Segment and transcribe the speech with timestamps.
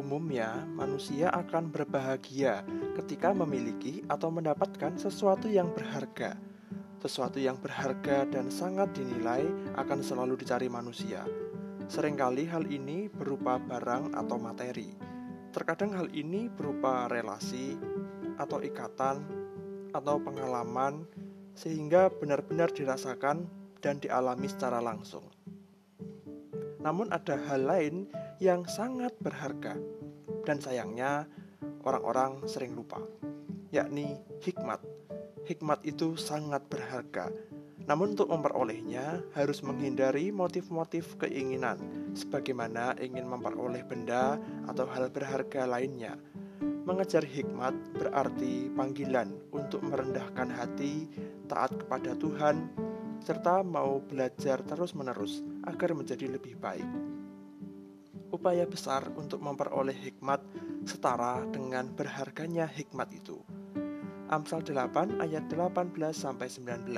[0.00, 2.66] manusia akan berbahagia
[2.98, 6.34] ketika memiliki atau mendapatkan sesuatu yang berharga.
[6.98, 9.44] Sesuatu yang berharga dan sangat dinilai
[9.76, 11.22] akan selalu dicari manusia.
[11.84, 14.88] Seringkali hal ini berupa barang atau materi.
[15.52, 17.76] Terkadang hal ini berupa relasi
[18.40, 19.22] atau ikatan
[19.92, 21.06] atau pengalaman
[21.54, 23.46] sehingga benar-benar dirasakan
[23.78, 25.28] dan dialami secara langsung.
[26.82, 28.08] Namun ada hal lain
[28.42, 29.78] yang sangat berharga
[30.42, 31.30] dan sayangnya
[31.86, 32.98] orang-orang sering lupa,
[33.70, 34.82] yakni hikmat.
[35.44, 37.28] Hikmat itu sangat berharga.
[37.84, 41.76] Namun untuk memperolehnya harus menghindari motif-motif keinginan
[42.16, 46.16] sebagaimana ingin memperoleh benda atau hal berharga lainnya.
[46.88, 51.08] Mengejar hikmat berarti panggilan untuk merendahkan hati,
[51.44, 52.72] taat kepada Tuhan,
[53.20, 56.88] serta mau belajar terus-menerus agar menjadi lebih baik
[58.34, 60.42] upaya besar untuk memperoleh hikmat
[60.82, 63.38] setara dengan berharganya hikmat itu.
[64.26, 66.90] Amsal 8 ayat 18 sampai 19.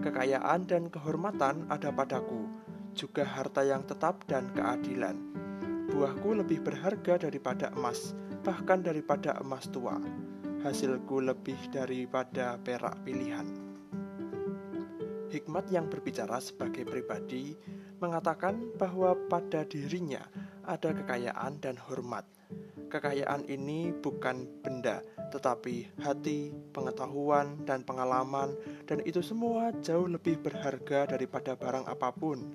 [0.00, 2.48] Kekayaan dan kehormatan ada padaku,
[2.96, 5.18] juga harta yang tetap dan keadilan.
[5.92, 10.00] Buahku lebih berharga daripada emas, bahkan daripada emas tua.
[10.64, 13.46] Hasilku lebih daripada perak pilihan.
[15.26, 17.58] Hikmat yang berbicara sebagai pribadi
[17.98, 20.22] mengatakan bahwa pada dirinya
[20.66, 22.26] ada kekayaan dan hormat.
[22.86, 25.02] Kekayaan ini bukan benda,
[25.34, 28.54] tetapi hati, pengetahuan, dan pengalaman,
[28.86, 32.46] dan itu semua jauh lebih berharga daripada barang apa pun.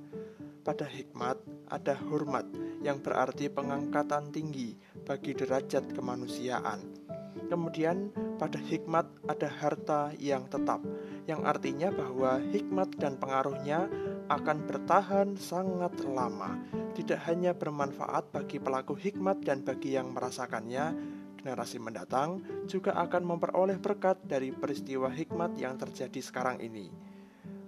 [0.62, 2.46] Pada hikmat ada hormat,
[2.86, 7.01] yang berarti pengangkatan tinggi bagi derajat kemanusiaan.
[7.48, 10.82] Kemudian, pada hikmat ada harta yang tetap,
[11.30, 13.88] yang artinya bahwa hikmat dan pengaruhnya
[14.32, 16.56] akan bertahan sangat lama
[16.92, 20.92] tidak hanya bermanfaat bagi pelaku hikmat dan bagi yang merasakannya,
[21.40, 26.92] generasi mendatang juga akan memperoleh berkat dari peristiwa hikmat yang terjadi sekarang ini.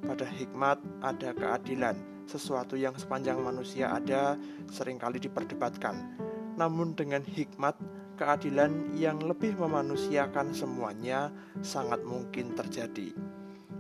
[0.04, 1.96] Pada hikmat ada keadilan,
[2.28, 4.36] sesuatu yang sepanjang manusia ada
[4.68, 6.20] sering kali diperdebatkan.
[6.60, 7.80] Namun dengan hikmat,
[8.16, 11.34] keadilan yang lebih memanusiakan semuanya
[11.66, 13.14] sangat mungkin terjadi.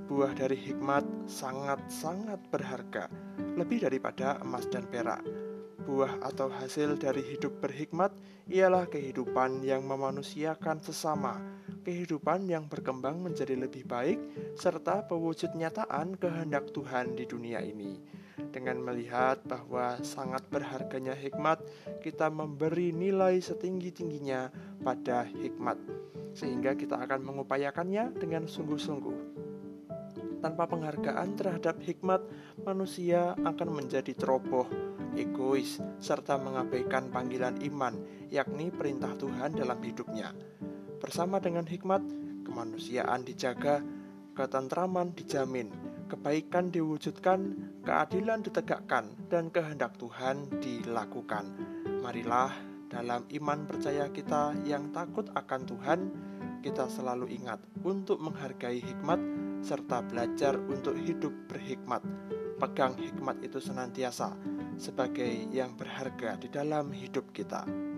[0.10, 3.08] Buah dari hikmat sangat-sangat berharga
[3.56, 5.24] lebih daripada emas dan perak.
[5.84, 8.16] Buah atau hasil dari hidup berhikmat
[8.48, 11.44] ialah kehidupan yang memanusiakan sesama,
[11.84, 14.20] kehidupan yang berkembang menjadi lebih baik,
[14.56, 18.00] serta pewujud nyataan kehendak Tuhan di dunia ini.
[18.54, 21.58] Dengan melihat bahwa sangat berharganya hikmat,
[22.06, 24.54] kita memberi nilai setinggi-tingginya
[24.86, 25.82] pada hikmat,
[26.38, 29.42] sehingga kita akan mengupayakannya dengan sungguh-sungguh.
[30.46, 32.22] Tanpa penghargaan terhadap hikmat,
[32.62, 34.70] manusia akan menjadi ceroboh,
[35.18, 37.98] egois, serta mengabaikan panggilan iman,
[38.30, 40.30] yakni perintah Tuhan dalam hidupnya.
[41.02, 42.06] Bersama dengan hikmat,
[42.46, 43.82] kemanusiaan dijaga,
[44.38, 45.74] ketentraman dijamin,
[46.08, 51.50] kebaikan diwujudkan, keadilan ditegakkan, dan kehendak Tuhan dilakukan.
[52.04, 52.52] Marilah
[52.92, 56.00] dalam iman percaya kita yang takut akan Tuhan,
[56.64, 59.20] kita selalu ingat untuk menghargai hikmat
[59.64, 62.04] serta belajar untuk hidup berhikmat.
[62.60, 64.36] Pegang hikmat itu senantiasa
[64.80, 67.93] sebagai yang berharga di dalam hidup kita.